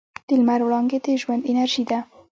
[0.27, 1.99] د لمر وړانګې د ژوند انرژي ده.